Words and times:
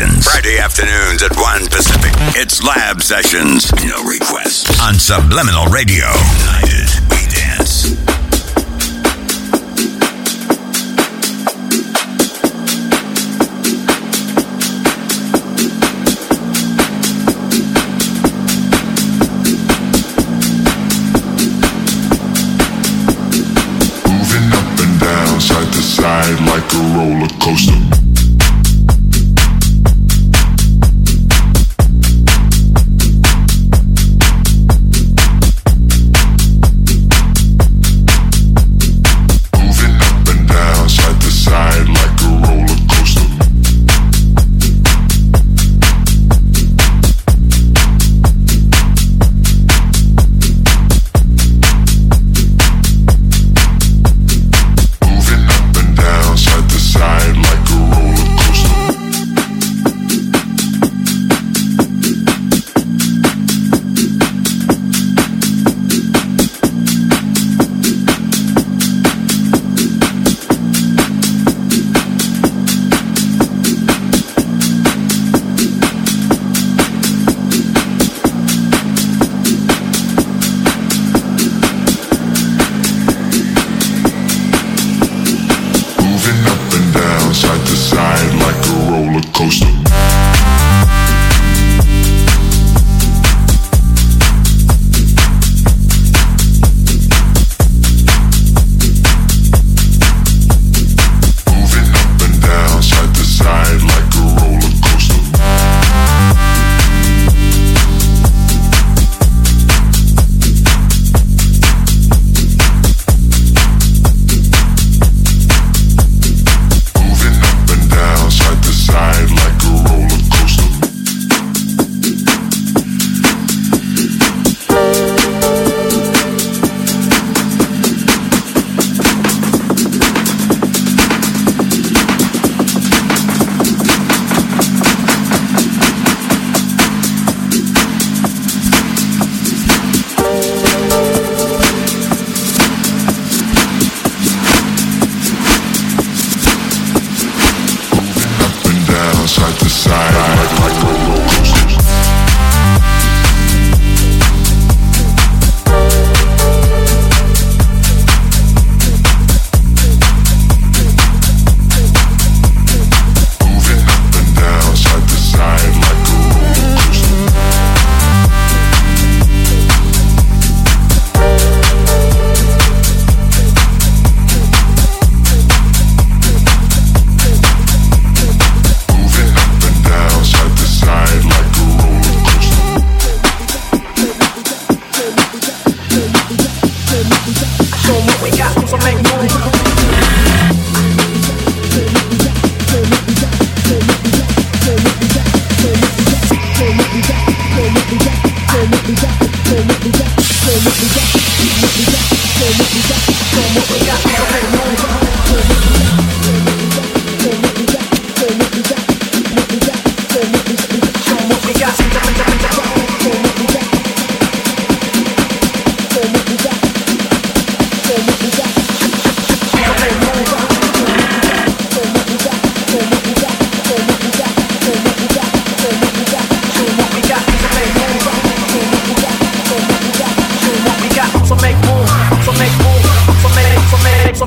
Sessions. 0.00 0.24
Friday 0.24 0.58
afternoons 0.58 1.22
at 1.22 1.36
1 1.36 1.66
Pacific. 1.68 2.12
It's 2.34 2.62
Lab 2.62 3.02
Sessions. 3.02 3.70
No 3.84 4.02
requests. 4.04 4.80
On 4.80 4.94
Subliminal 4.94 5.66
Radio. 5.66 6.06
United 6.40 6.88
We 7.10 7.26
Dance. 7.28 7.99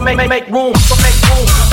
make, 0.03 0.17
make, 0.17 0.29
make 0.29 0.47
room, 0.47 0.75
so 0.75 0.95
make 1.01 1.15
room. 1.29 1.72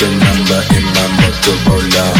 remember, 0.00 0.18
number 0.20 0.60
in 0.76 0.84
my 0.84 1.08
up. 1.98 2.17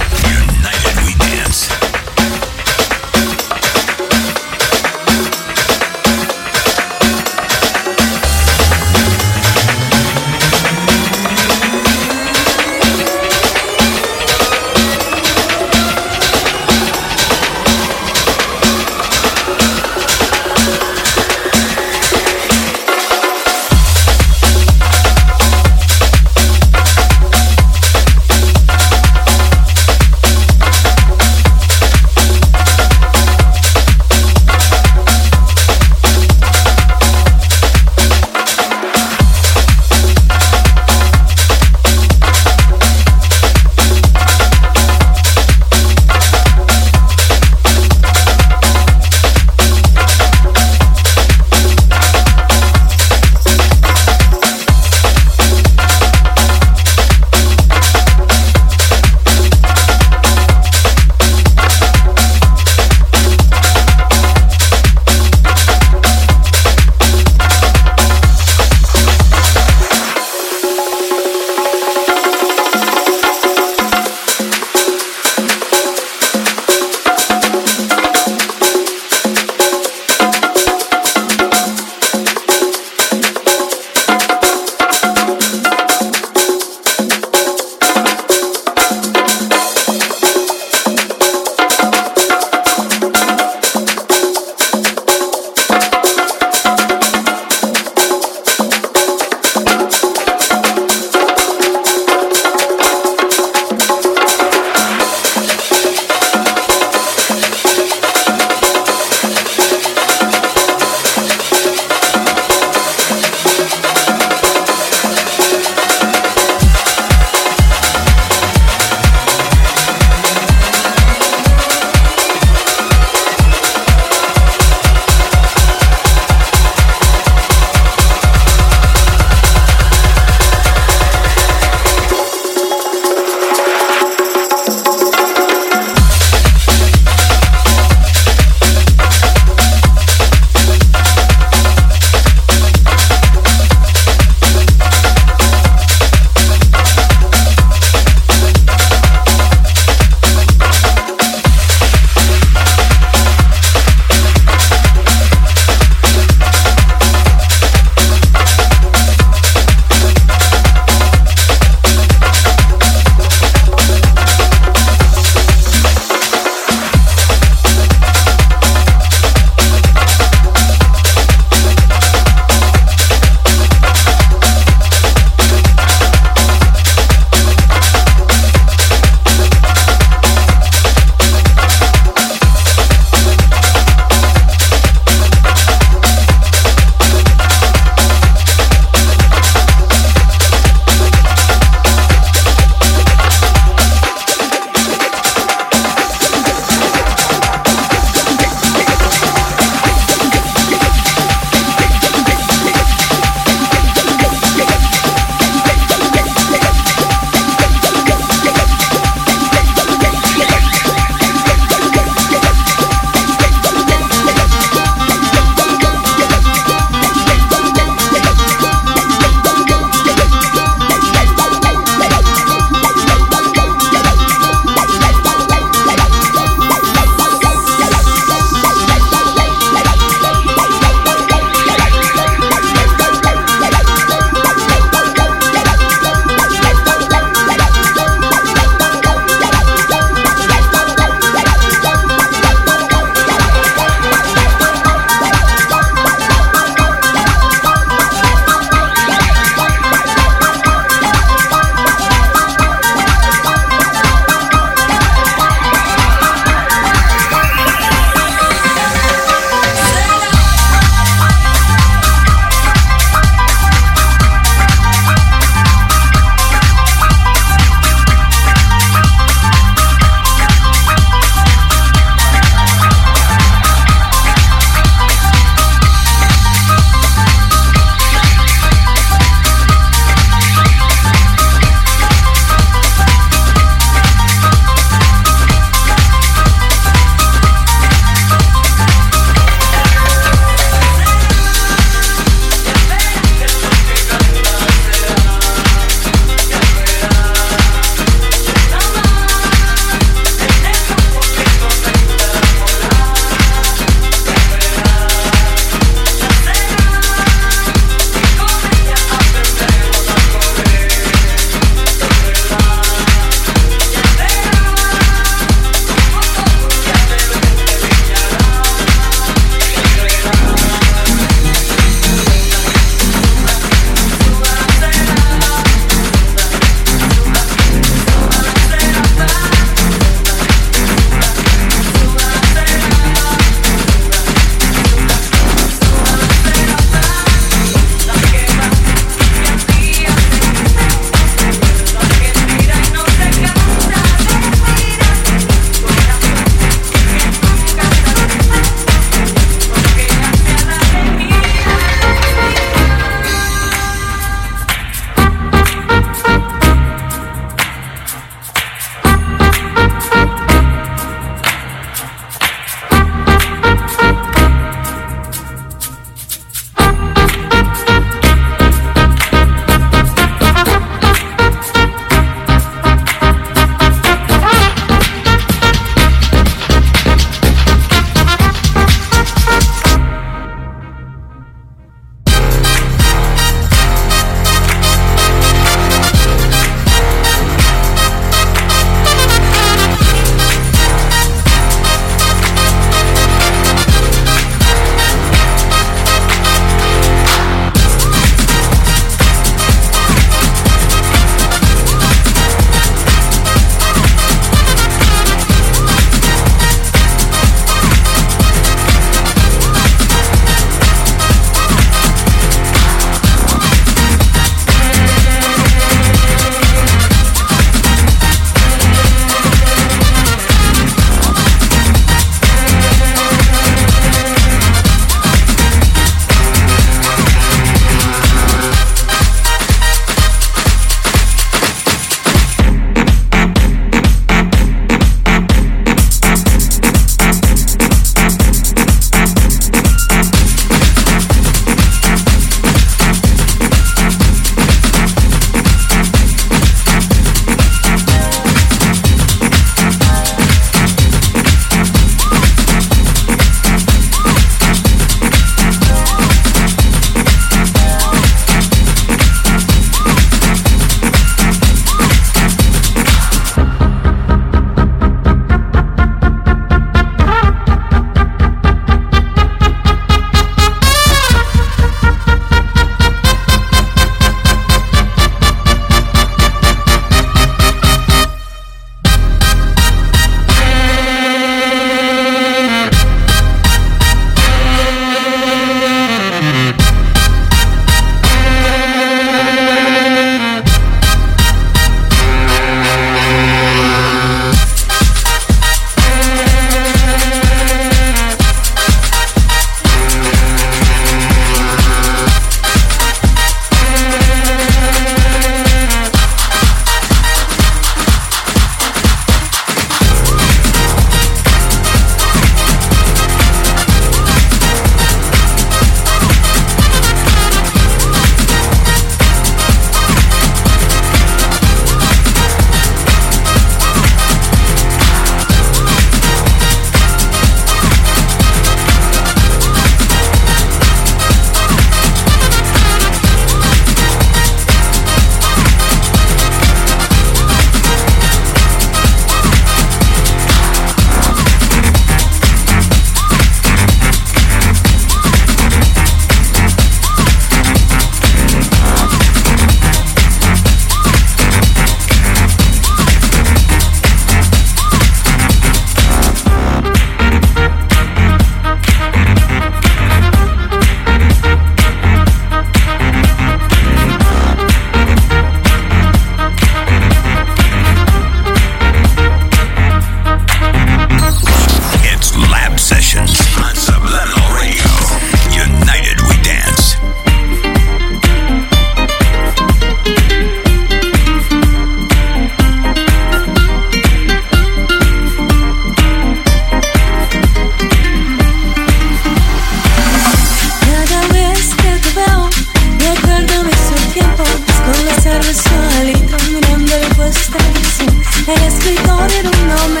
tristezze 597.32 598.04
E 598.46 598.66
escritor 598.66 599.30
era 599.32 599.48
un 599.48 599.66
nome 599.68 600.00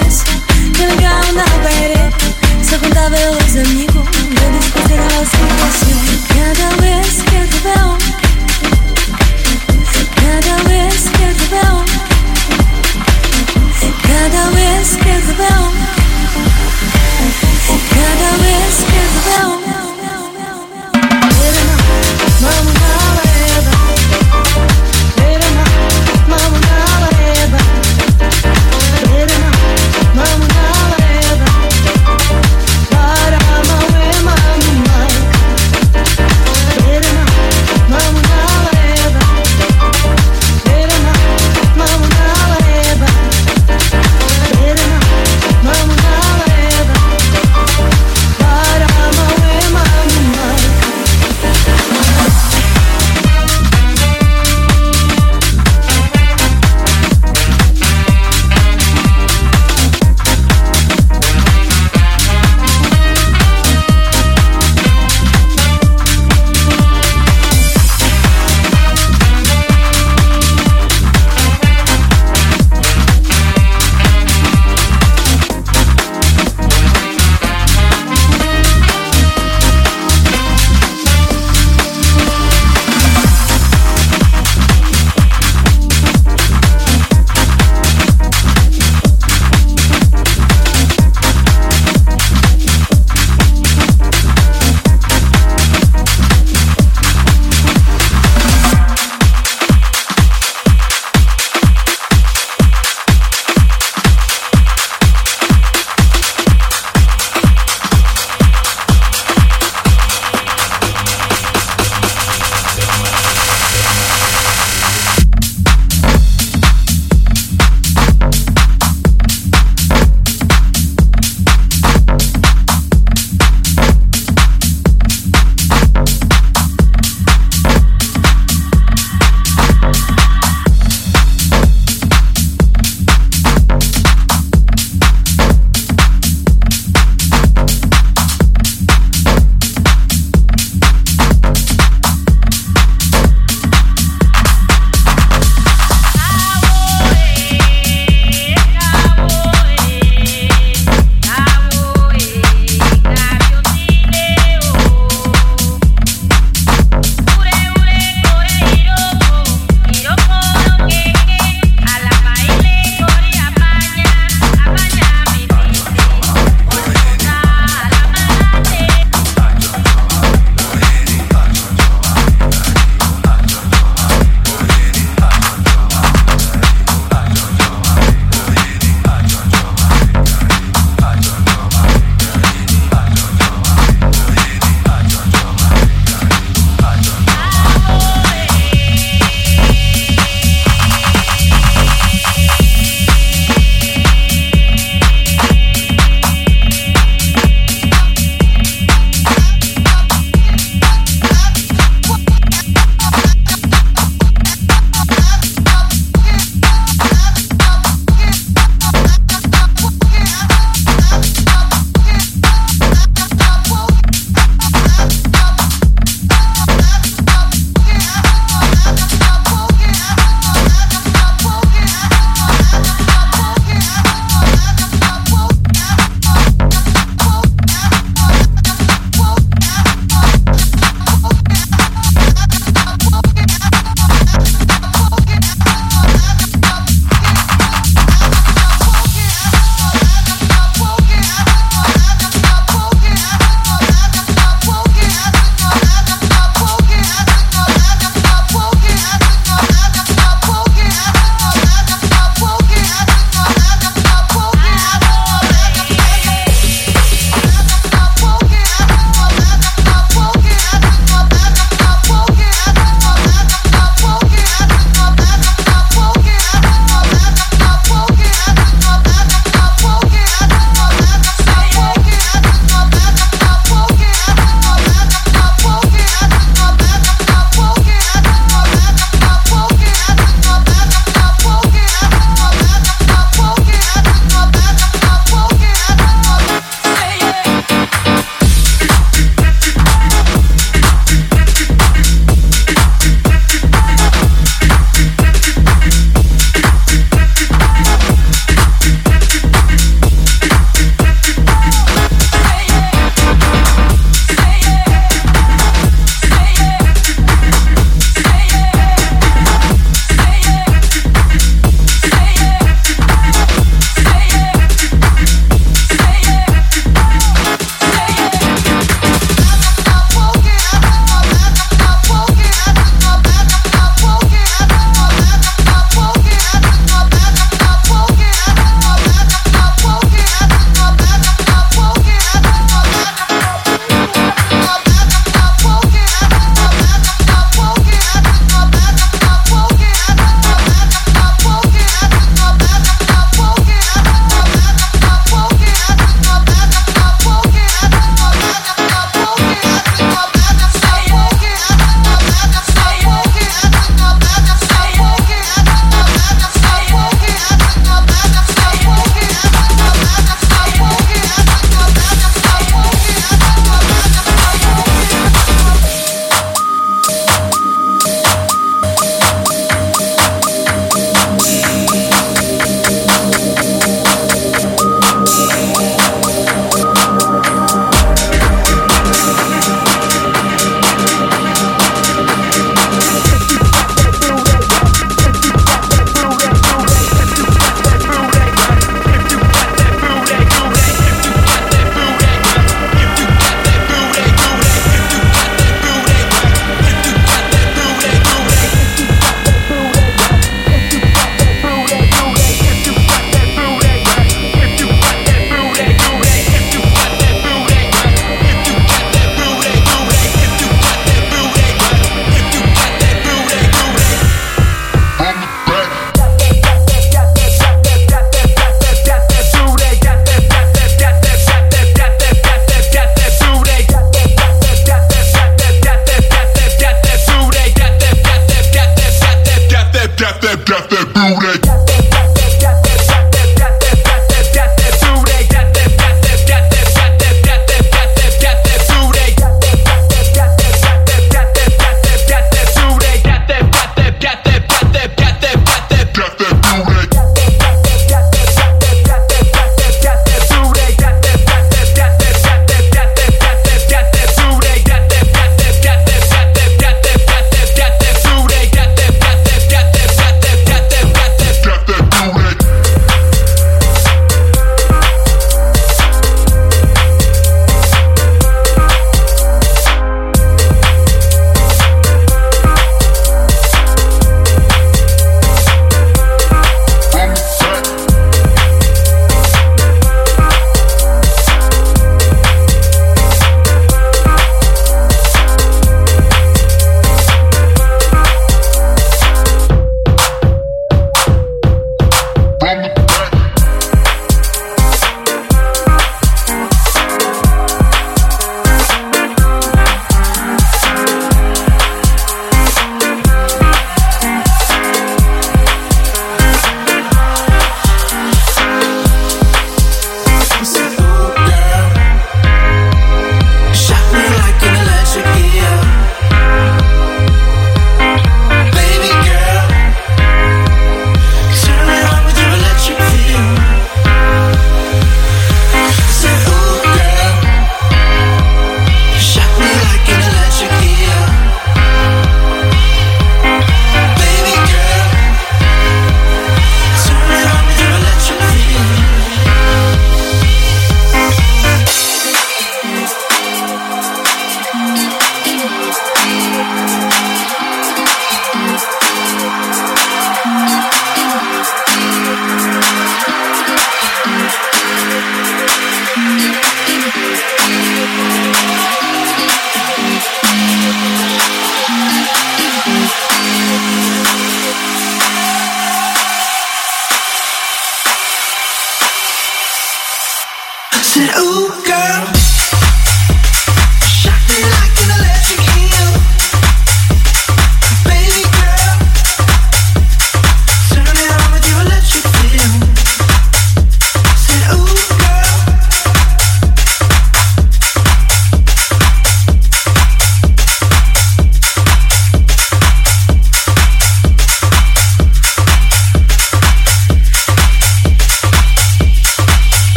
que 0.74 0.86
nega 0.86 1.20
una 1.30 1.44
pared. 1.62 2.12
Se 2.62 2.78
juntaba 2.78 3.16
los 3.16 3.56
amigos 3.66 4.06
después 4.30 4.88
de 4.88 4.96
la 4.96 5.24
situación. 5.24 6.91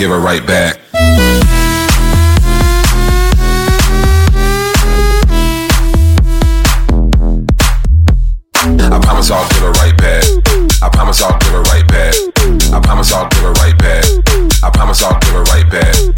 Give 0.00 0.10
it 0.12 0.16
right 0.16 0.46
back. 0.46 0.80
I 8.82 8.98
promise 9.02 9.30
I'll 9.30 9.46
give 9.50 9.62
it 9.62 9.76
right 9.76 9.96
back. 9.98 10.24
I 10.82 10.88
promise 10.88 11.20
I'll 11.20 11.38
give 11.40 11.52
it 11.52 11.68
right 11.68 11.86
back. 11.88 12.14
I 12.72 12.80
promise 12.80 13.12
I'll 13.12 13.28
give 13.28 13.44
it 13.44 13.58
right 13.58 13.78
back. 13.78 14.06
I 14.62 14.70
promise 14.70 15.02
I'll 15.02 15.20
give 15.20 15.34
it 15.34 15.48
right 15.52 15.70
back. 15.70 16.09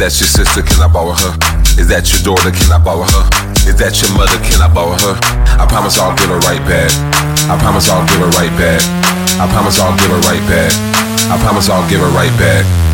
That 0.00 0.16
your 0.16 0.32
sister? 0.32 0.64
Can 0.64 0.80
I 0.80 0.88
borrow 0.88 1.12
her? 1.12 1.32
Is 1.76 1.92
that 1.92 2.08
your 2.08 2.32
daughter? 2.32 2.48
Can 2.48 2.72
I 2.72 2.80
borrow 2.80 3.04
her? 3.04 3.24
Is 3.68 3.76
that 3.84 3.92
your 4.00 4.08
mother? 4.16 4.40
Can 4.40 4.64
I 4.64 4.68
borrow 4.72 4.96
her? 4.96 5.14
I 5.60 5.68
promise 5.68 6.00
I'll 6.00 6.16
give 6.16 6.32
it 6.32 6.40
right 6.48 6.64
back. 6.64 6.88
I 7.52 7.60
promise 7.60 7.92
I'll 7.92 8.08
give 8.08 8.24
it 8.24 8.32
right 8.40 8.54
back. 8.56 8.80
I 9.36 9.44
promise 9.52 9.76
I'll 9.76 9.92
give 10.00 10.08
it 10.08 10.24
right 10.24 10.40
back. 10.48 10.72
I 11.28 11.36
promise 11.44 11.68
I'll 11.68 11.84
give 11.92 12.00
it 12.00 12.12
right 12.16 12.32
back. 12.40 12.89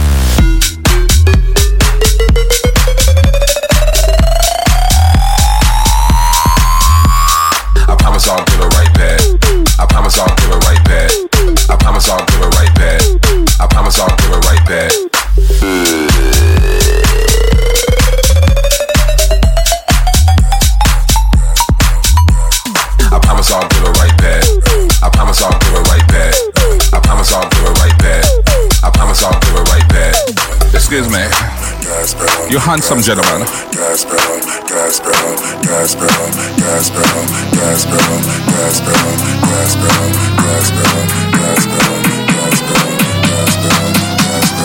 You 32.56 32.62
handsome 32.62 33.02
gentleman. 33.02 33.44
Gas 33.70 34.06
pedal, 34.06 34.40
gas 34.64 34.98
pedal, 34.98 35.36
gas 35.60 35.94
pedal, 35.94 36.32
gas 36.56 36.88
pedal, 36.88 37.26
gas 37.52 37.84
pedal, 37.84 38.16
gas 38.48 38.80
pedal, 38.80 39.12
gas 39.44 39.76
pedal, 39.76 40.08
gas 40.40 40.72
pedal, 40.72 40.72
gas 40.72 40.72
pedal, 40.72 41.04
gas 41.36 41.66
pedal, 41.66 42.00
gas 42.32 42.56
pedal, 42.56 42.96
gas 43.28 43.60
pedal, 43.68 43.92
gas 44.16 44.48
pedal, 44.48 44.56
gas 44.56 44.62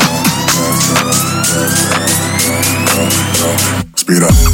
pedal. 2.95 3.95
Speed 3.97 4.23
up. 4.23 4.50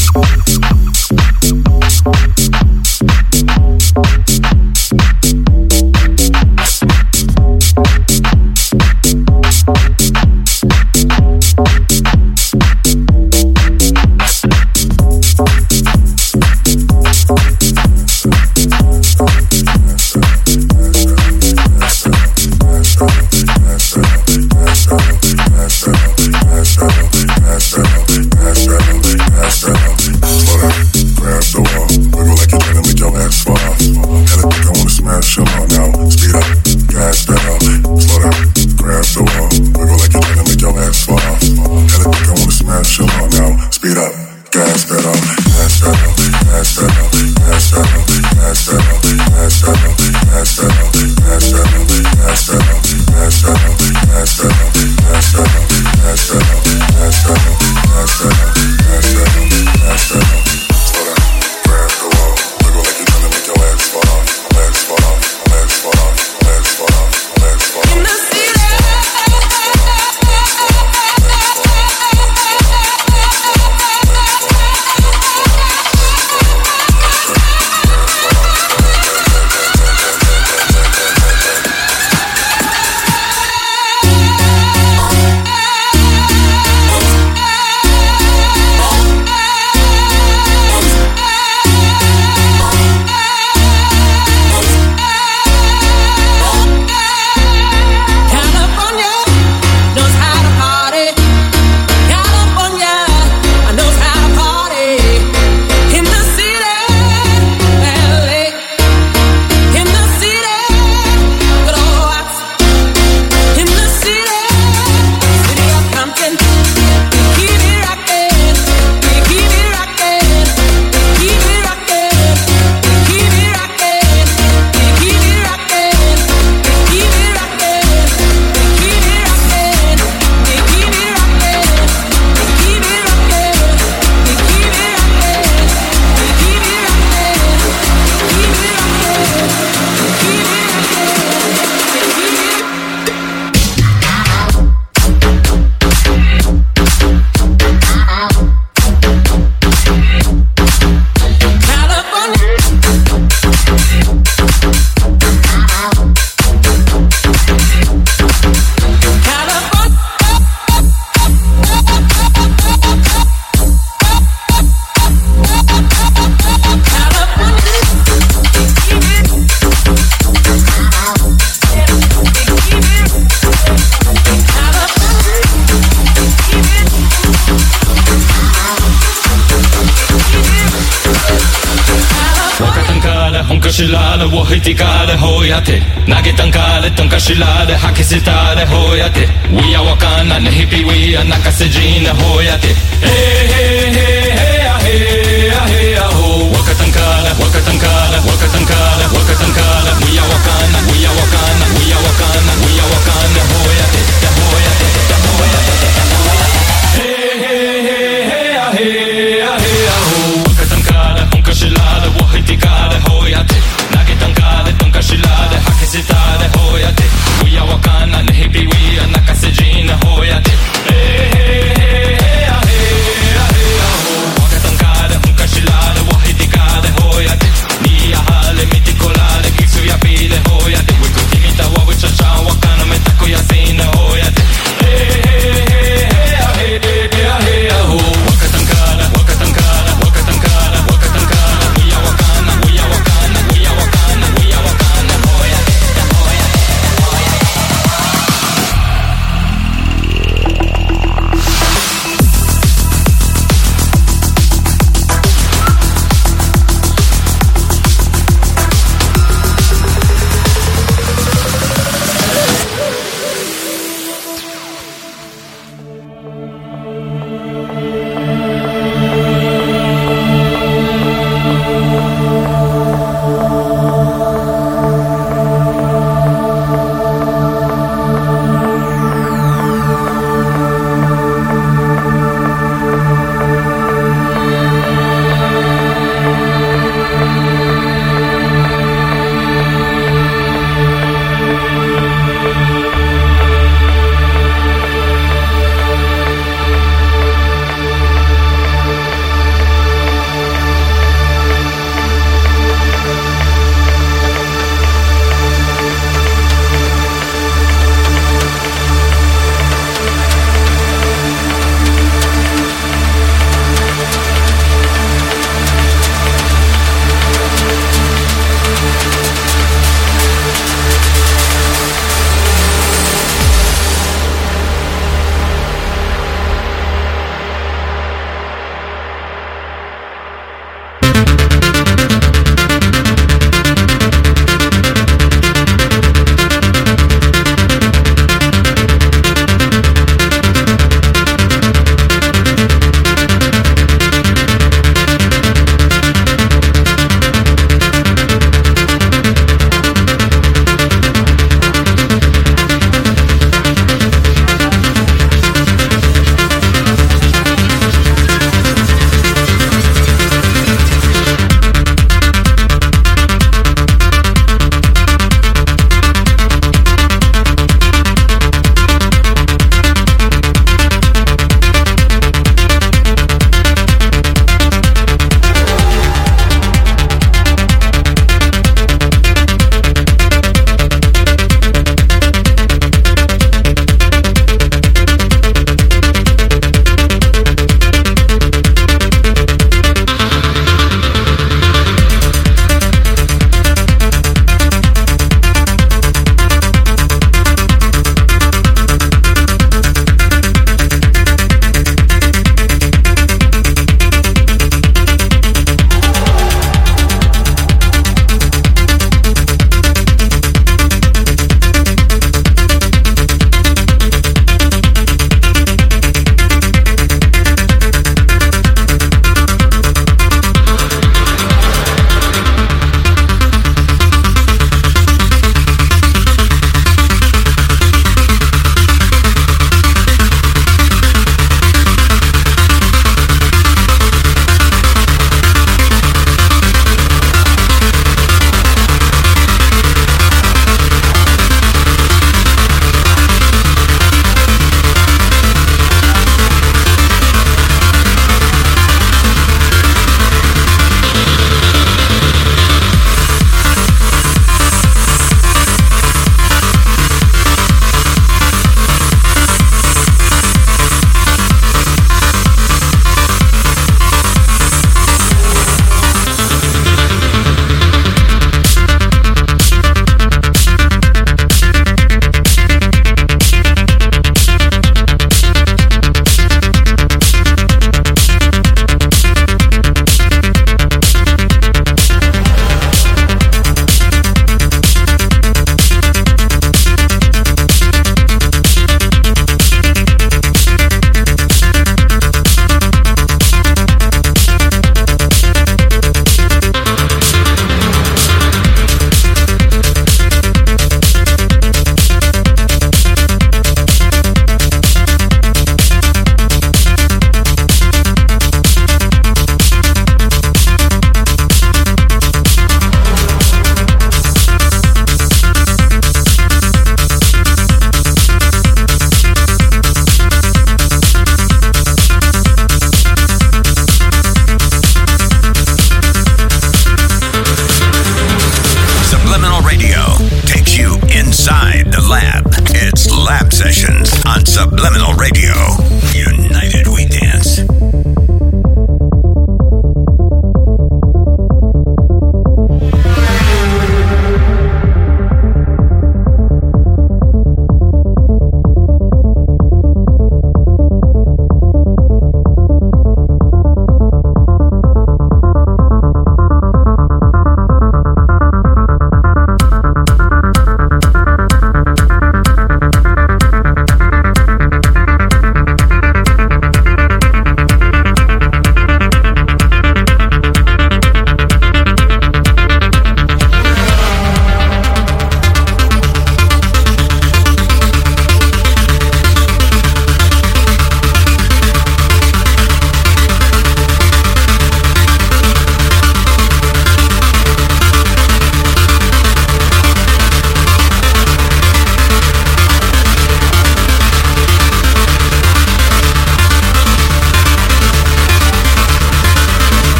tare 185.08 185.18
hoiate 185.18 185.82
Nagetan 186.08 186.52
kare 186.52 186.90
tanka 186.96 187.20
shirare 187.20 187.76
hakisitare 187.76 188.66
hoiate 188.66 189.28
We 189.52 189.76
are 189.76 189.84
wakana 189.86 190.40
ne 190.40 190.50
hippie 190.52 190.84
we 190.86 191.16
are 191.16 191.24
nakasejine 191.24 192.10
hoiate 192.22 192.72
Hey 193.02 193.48
hey 193.54 193.92
hey 193.96 194.32
hey 194.38 194.68
ah 194.68 194.80
hey 194.80 195.52
ah 195.52 195.68
hey 195.68 195.96
ah 195.98 196.12
ho. 196.12 196.50
Wakatankara 196.56 197.32
wakatankara 197.42 198.18
wakatankara 198.30 199.06
wakatankara 199.16 199.92
We 200.06 200.18
are 200.20 200.28
wakana 200.34 200.77